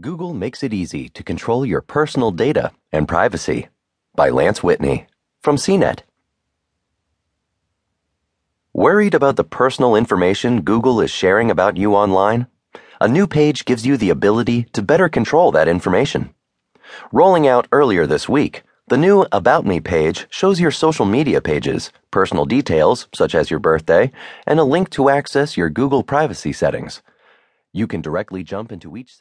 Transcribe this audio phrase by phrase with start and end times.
[0.00, 3.68] Google makes it easy to control your personal data and privacy.
[4.14, 5.06] By Lance Whitney
[5.42, 6.00] from CNET.
[8.72, 12.46] Worried about the personal information Google is sharing about you online?
[13.02, 16.34] A new page gives you the ability to better control that information.
[17.12, 21.92] Rolling out earlier this week, the new About Me page shows your social media pages,
[22.10, 24.10] personal details such as your birthday,
[24.46, 27.02] and a link to access your Google privacy settings.
[27.74, 29.20] You can directly jump into each section.